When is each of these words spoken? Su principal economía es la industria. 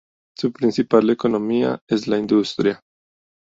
Su 0.35 0.51
principal 0.51 1.11
economía 1.11 1.79
es 1.87 2.07
la 2.07 2.17
industria. 2.17 2.81